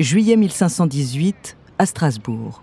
[0.00, 2.62] Juillet 1518, à Strasbourg.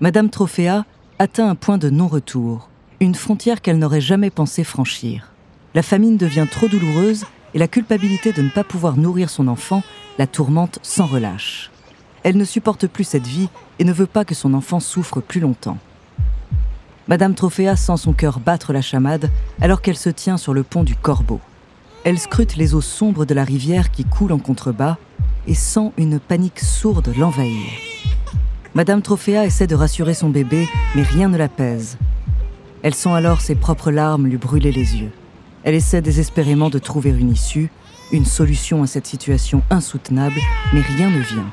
[0.00, 0.84] Madame Trophéa
[1.18, 2.68] atteint un point de non-retour,
[3.00, 5.32] une frontière qu'elle n'aurait jamais pensé franchir.
[5.74, 7.24] La famine devient trop douloureuse
[7.54, 9.82] et la culpabilité de ne pas pouvoir nourrir son enfant
[10.18, 11.70] la tourmente sans relâche.
[12.22, 15.40] Elle ne supporte plus cette vie et ne veut pas que son enfant souffre plus
[15.40, 15.78] longtemps.
[17.08, 19.30] Madame Trophéa sent son cœur battre la chamade
[19.60, 21.40] alors qu'elle se tient sur le pont du Corbeau.
[22.04, 24.98] Elle scrute les eaux sombres de la rivière qui coule en contrebas
[25.46, 27.64] et sent une panique sourde l'envahir.
[28.74, 31.96] Madame Trophéa essaie de rassurer son bébé, mais rien ne l'apaise.
[32.82, 35.12] Elle sent alors ses propres larmes lui brûler les yeux.
[35.62, 37.70] Elle essaie désespérément de trouver une issue,
[38.12, 40.40] une solution à cette situation insoutenable,
[40.74, 41.48] mais rien ne vient.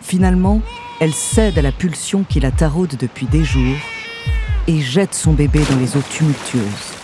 [0.00, 0.62] Finalement,
[1.00, 3.76] elle cède à la pulsion qui la taraude depuis des jours
[4.66, 6.99] et jette son bébé dans les eaux tumultueuses.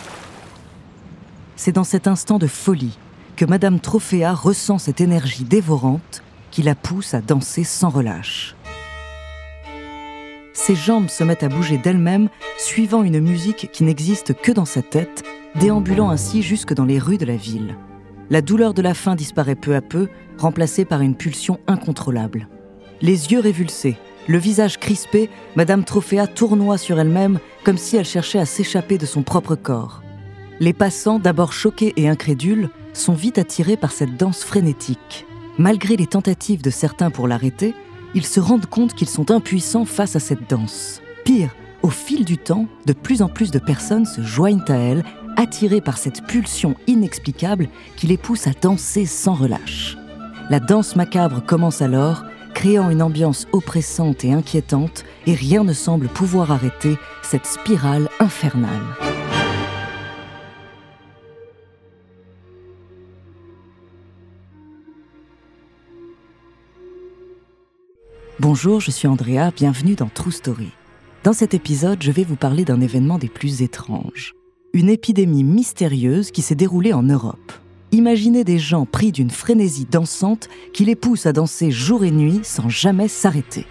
[1.56, 2.98] C'est dans cet instant de folie
[3.34, 8.54] que Madame Trophéa ressent cette énergie dévorante qui la pousse à danser sans relâche.
[10.52, 14.82] Ses jambes se mettent à bouger d'elles-mêmes, suivant une musique qui n'existe que dans sa
[14.82, 15.22] tête,
[15.54, 17.76] déambulant ainsi jusque dans les rues de la ville.
[18.30, 22.48] La douleur de la faim disparaît peu à peu, remplacée par une pulsion incontrôlable.
[23.00, 23.96] Les yeux révulsés,
[24.28, 29.06] le visage crispé, Madame Trophéa tournoie sur elle-même comme si elle cherchait à s'échapper de
[29.06, 30.02] son propre corps.
[30.58, 35.26] Les passants, d'abord choqués et incrédules, sont vite attirés par cette danse frénétique.
[35.58, 37.74] Malgré les tentatives de certains pour l'arrêter,
[38.14, 41.02] ils se rendent compte qu'ils sont impuissants face à cette danse.
[41.24, 45.04] Pire, au fil du temps, de plus en plus de personnes se joignent à elle,
[45.36, 49.98] attirées par cette pulsion inexplicable qui les pousse à danser sans relâche.
[50.48, 52.24] La danse macabre commence alors,
[52.54, 59.25] créant une ambiance oppressante et inquiétante, et rien ne semble pouvoir arrêter cette spirale infernale.
[68.38, 70.68] Bonjour, je suis Andrea, bienvenue dans True Story.
[71.24, 74.34] Dans cet épisode, je vais vous parler d'un événement des plus étranges.
[74.74, 77.50] Une épidémie mystérieuse qui s'est déroulée en Europe.
[77.92, 82.40] Imaginez des gens pris d'une frénésie dansante qui les pousse à danser jour et nuit
[82.42, 83.64] sans jamais s'arrêter.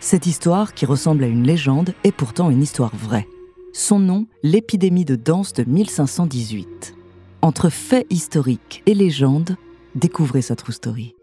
[0.00, 3.28] Cette histoire, qui ressemble à une légende, est pourtant une histoire vraie.
[3.74, 6.94] Son nom, l'épidémie de danse de 1518.
[7.42, 9.58] Entre faits historiques et légendes,
[9.94, 11.14] découvrez sa True Story.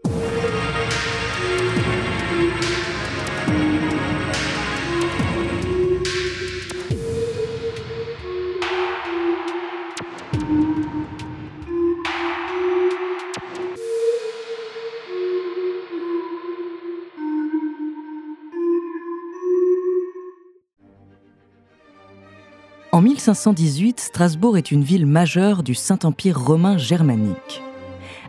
[22.94, 27.60] En 1518, Strasbourg est une ville majeure du Saint-Empire romain germanique.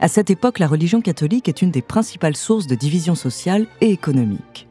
[0.01, 3.91] À cette époque, la religion catholique est une des principales sources de division sociale et
[3.91, 4.67] économique.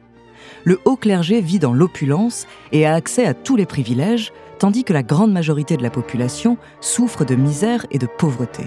[0.65, 4.91] Le haut clergé vit dans l'opulence et a accès à tous les privilèges, tandis que
[4.91, 8.65] la grande majorité de la population souffre de misère et de pauvreté.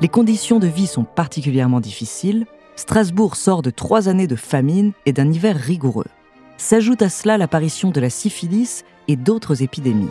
[0.00, 2.46] Les conditions de vie sont particulièrement difficiles.
[2.76, 6.08] Strasbourg sort de trois années de famine et d'un hiver rigoureux.
[6.56, 10.08] S'ajoute à cela l'apparition de la syphilis et d'autres épidémies.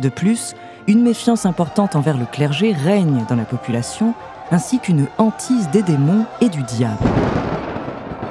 [0.00, 0.54] De plus,
[0.86, 4.14] une méfiance importante envers le clergé règne dans la population,
[4.50, 7.04] ainsi qu'une hantise des démons et du diable.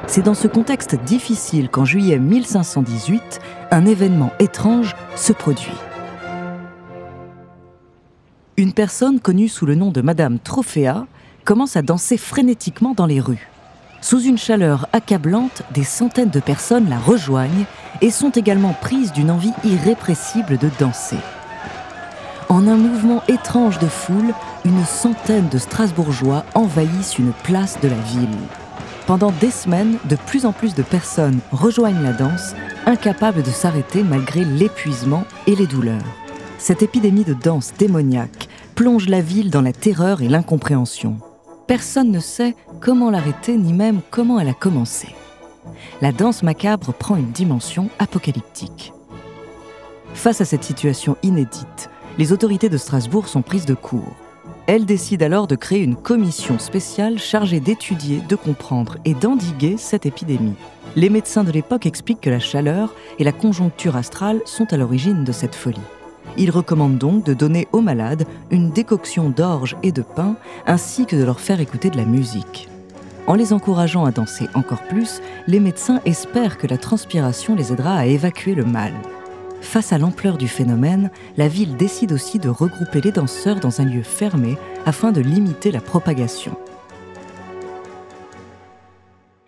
[0.08, 5.78] C'est dans ce contexte difficile qu'en juillet 1518, un événement étrange se produit.
[8.58, 11.06] Une personne connue sous le nom de Madame Trophéa
[11.46, 13.48] commence à danser frénétiquement dans les rues.
[14.02, 17.66] Sous une chaleur accablante, des centaines de personnes la rejoignent
[18.02, 21.18] et sont également prises d'une envie irrépressible de danser.
[22.50, 24.34] En un mouvement étrange de foule,
[24.66, 28.38] une centaine de Strasbourgeois envahissent une place de la ville.
[29.06, 32.56] Pendant des semaines, de plus en plus de personnes rejoignent la danse,
[32.88, 36.02] incapables de s'arrêter malgré l'épuisement et les douleurs.
[36.58, 41.18] Cette épidémie de danse démoniaque plonge la ville dans la terreur et l'incompréhension.
[41.68, 45.10] Personne ne sait comment l'arrêter ni même comment elle a commencé.
[46.02, 48.92] La danse macabre prend une dimension apocalyptique.
[50.16, 54.14] Face à cette situation inédite, Les autorités de Strasbourg sont prises de court.
[54.68, 60.06] Elles décident alors de créer une commission spéciale chargée d'étudier, de comprendre et d'endiguer cette
[60.06, 60.56] épidémie.
[60.98, 65.24] Les médecins de l'époque expliquent que la chaleur et la conjoncture astrale sont à l'origine
[65.24, 65.80] de cette folie.
[66.36, 70.36] Ils recommandent donc de donner aux malades une décoction d'orge et de pain,
[70.68, 72.68] ainsi que de leur faire écouter de la musique.
[73.28, 77.96] En les encourageant à danser encore plus, les médecins espèrent que la transpiration les aidera
[77.96, 78.92] à évacuer le mal.
[79.62, 83.86] Face à l'ampleur du phénomène, la ville décide aussi de regrouper les danseurs dans un
[83.86, 86.58] lieu fermé afin de limiter la propagation.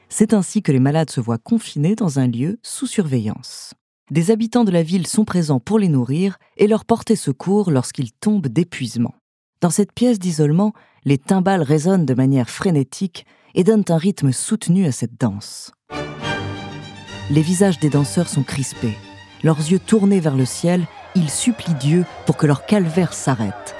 [0.10, 3.74] C'est ainsi que les malades se voient confinés dans un lieu sous surveillance.
[4.12, 8.12] Des habitants de la ville sont présents pour les nourrir et leur porter secours lorsqu'ils
[8.12, 9.16] tombent d'épuisement.
[9.62, 10.74] Dans cette pièce d'isolement,
[11.06, 13.25] les timbales résonnent de manière frénétique
[13.56, 15.72] et donnent un rythme soutenu à cette danse.
[17.30, 18.98] Les visages des danseurs sont crispés.
[19.44, 20.86] Leurs yeux tournés vers le ciel,
[21.16, 23.76] ils supplient Dieu pour que leur calvaire s'arrête.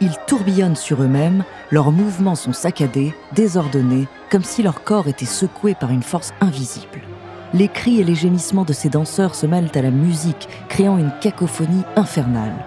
[0.00, 5.74] Ils tourbillonnent sur eux-mêmes, leurs mouvements sont saccadés, désordonnés, comme si leur corps était secoué
[5.74, 7.02] par une force invisible.
[7.52, 11.12] Les cris et les gémissements de ces danseurs se mêlent à la musique, créant une
[11.20, 12.66] cacophonie infernale.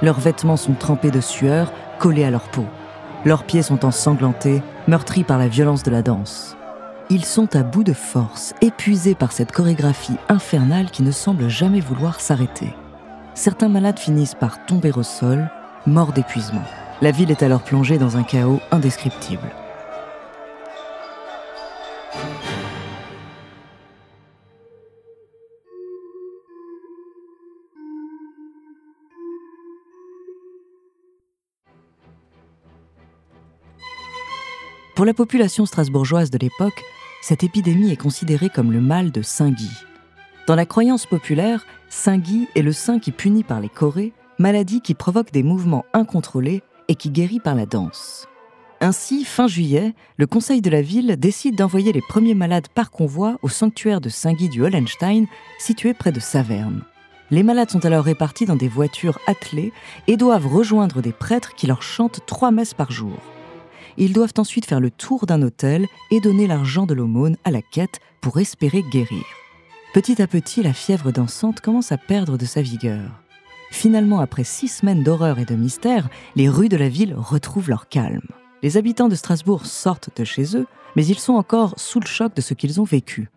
[0.00, 2.64] Leurs vêtements sont trempés de sueur, collés à leur peau.
[3.26, 6.56] Leurs pieds sont ensanglantés, meurtris par la violence de la danse.
[7.10, 11.80] Ils sont à bout de force, épuisés par cette chorégraphie infernale qui ne semble jamais
[11.80, 12.74] vouloir s'arrêter.
[13.34, 15.48] Certains malades finissent par tomber au sol,
[15.86, 16.64] morts d'épuisement.
[17.00, 19.50] La ville est alors plongée dans un chaos indescriptible.
[34.94, 36.82] Pour la population strasbourgeoise de l'époque,
[37.28, 39.68] cette épidémie est considérée comme le mal de Saint-Guy.
[40.46, 44.94] Dans la croyance populaire, Saint-Guy est le saint qui punit par les chorés, maladie qui
[44.94, 48.26] provoque des mouvements incontrôlés et qui guérit par la danse.
[48.80, 53.36] Ainsi, fin juillet, le conseil de la ville décide d'envoyer les premiers malades par convoi
[53.42, 55.26] au sanctuaire de Saint-Guy du Hollenstein,
[55.58, 56.82] situé près de Saverne.
[57.30, 59.74] Les malades sont alors répartis dans des voitures attelées
[60.06, 63.18] et doivent rejoindre des prêtres qui leur chantent trois messes par jour.
[64.00, 67.62] Ils doivent ensuite faire le tour d'un hôtel et donner l'argent de l'aumône à la
[67.62, 69.24] quête pour espérer guérir.
[69.92, 73.10] Petit à petit, la fièvre dansante commence à perdre de sa vigueur.
[73.72, 77.88] Finalement, après six semaines d'horreur et de mystère, les rues de la ville retrouvent leur
[77.88, 78.28] calme.
[78.62, 82.34] Les habitants de Strasbourg sortent de chez eux, mais ils sont encore sous le choc
[82.36, 83.28] de ce qu'ils ont vécu.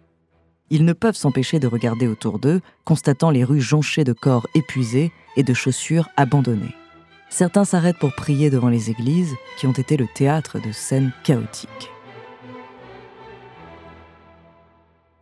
[0.70, 5.12] Ils ne peuvent s'empêcher de regarder autour d'eux, constatant les rues jonchées de corps épuisés
[5.38, 6.76] et de chaussures abandonnées.
[7.32, 11.90] Certains s'arrêtent pour prier devant les églises qui ont été le théâtre de scènes chaotiques.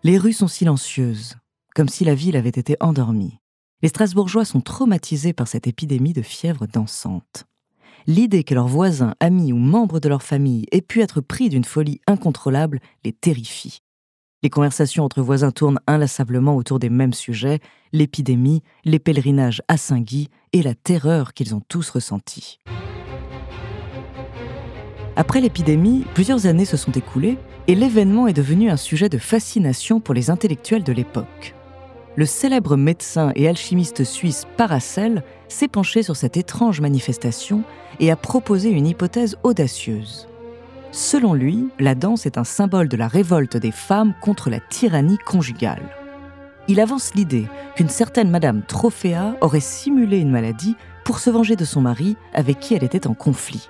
[0.03, 1.35] Les rues sont silencieuses,
[1.75, 3.37] comme si la ville avait été endormie.
[3.83, 7.45] Les Strasbourgeois sont traumatisés par cette épidémie de fièvre dansante.
[8.07, 11.63] L'idée que leurs voisins, amis ou membres de leur famille aient pu être pris d'une
[11.63, 13.81] folie incontrôlable les terrifie.
[14.41, 17.59] Les conversations entre voisins tournent inlassablement autour des mêmes sujets,
[17.91, 22.59] l'épidémie, les pèlerinages à Saint-Guy et la terreur qu'ils ont tous ressentie.
[25.17, 27.37] Après l'épidémie, plusieurs années se sont écoulées
[27.67, 31.53] et l'événement est devenu un sujet de fascination pour les intellectuels de l'époque.
[32.15, 37.63] Le célèbre médecin et alchimiste suisse Paracel s'est penché sur cette étrange manifestation
[37.99, 40.28] et a proposé une hypothèse audacieuse.
[40.91, 45.19] Selon lui, la danse est un symbole de la révolte des femmes contre la tyrannie
[45.19, 45.83] conjugale.
[46.67, 51.65] Il avance l'idée qu'une certaine Madame Trophéa aurait simulé une maladie pour se venger de
[51.65, 53.69] son mari avec qui elle était en conflit.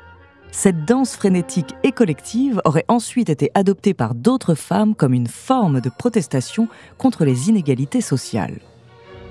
[0.51, 5.79] Cette danse frénétique et collective aurait ensuite été adoptée par d'autres femmes comme une forme
[5.79, 8.59] de protestation contre les inégalités sociales.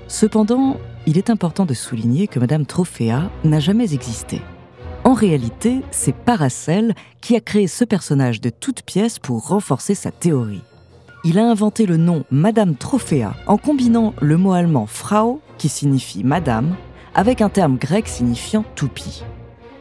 [0.07, 4.41] Cependant, il est important de souligner que Madame Trophéa n'a jamais existé.
[5.03, 10.11] En réalité, c'est Paracel qui a créé ce personnage de toute pièce pour renforcer sa
[10.11, 10.61] théorie.
[11.23, 16.23] Il a inventé le nom Madame Trophéa en combinant le mot allemand Frau, qui signifie
[16.23, 16.75] Madame,
[17.15, 19.23] avec un terme grec signifiant toupie.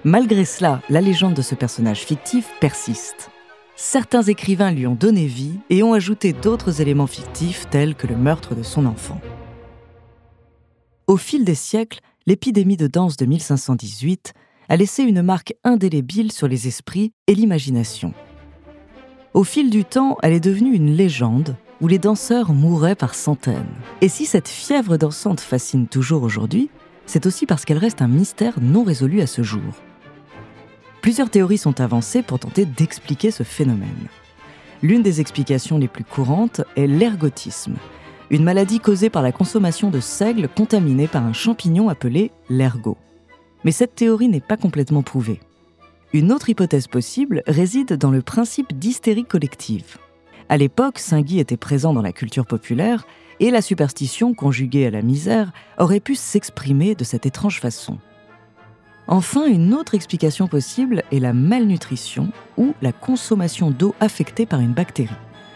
[0.05, 3.31] Malgré cela, la légende de ce personnage fictif persiste.
[3.77, 8.17] Certains écrivains lui ont donné vie et ont ajouté d'autres éléments fictifs tels que le
[8.17, 9.21] meurtre de son enfant.
[11.07, 14.33] Au fil des siècles, l'épidémie de danse de 1518
[14.69, 18.13] a laissé une marque indélébile sur les esprits et l'imagination.
[19.35, 23.67] Au fil du temps, elle est devenue une légende où les danseurs mouraient par centaines.
[24.01, 26.71] Et si cette fièvre dansante fascine toujours aujourd'hui,
[27.07, 29.63] c'est aussi parce qu'elle reste un mystère non résolu à ce jour.
[31.03, 34.09] Plusieurs théories sont avancées pour tenter d'expliquer ce phénomène.
[34.83, 37.77] L'une des explications les plus courantes est l'ergotisme,
[38.31, 42.99] une maladie causée par la consommation de seigle contaminé par un champignon appelé l'ergot.
[43.65, 45.41] Mais cette théorie n'est pas complètement prouvée.
[46.12, 49.99] Une autre hypothèse possible réside dans le principe d'hystérie collective.
[50.49, 53.07] À l'époque, Saint-Guy était présent dans la culture populaire
[53.41, 57.99] et la superstition conjuguée à la misère aurait pu s'exprimer de cette étrange façon.
[59.07, 64.73] Enfin, une autre explication possible est la malnutrition ou la consommation d'eau affectée par une
[64.73, 65.15] bactérie.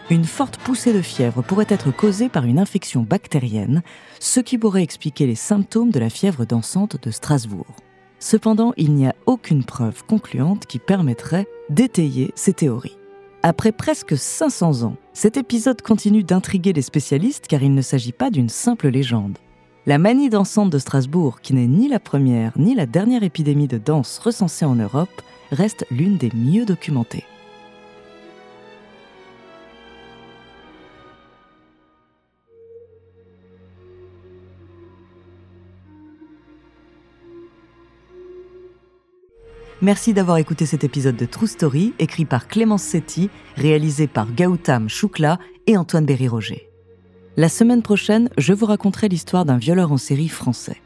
[0.09, 3.83] Une forte poussée de fièvre pourrait être causée par une infection bactérienne,
[4.19, 7.82] ce qui pourrait expliquer les symptômes de la fièvre dansante de Strasbourg.
[8.23, 12.97] Cependant, il n'y a aucune preuve concluante qui permettrait d'étayer ces théories.
[13.43, 18.31] Après presque 500 ans, cet épisode continue d'intriguer les spécialistes car il ne s'agit pas
[18.31, 19.39] d'une simple légende.
[19.85, 23.77] La manie dansante de Strasbourg, qui n'est ni la première ni la dernière épidémie de
[23.77, 27.25] danse recensée en Europe, reste l'une des mieux documentées.
[39.83, 44.87] Merci d'avoir écouté cet épisode de True Story, écrit par Clémence Setti, réalisé par Gautam
[44.87, 46.69] Choukla et Antoine Berry-Roger.
[47.35, 50.77] La semaine prochaine, je vous raconterai l'histoire d'un violeur en série français.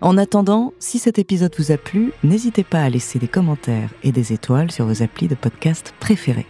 [0.00, 4.10] En attendant, si cet épisode vous a plu, n'hésitez pas à laisser des commentaires et
[4.10, 6.46] des étoiles sur vos applis de podcast préférés.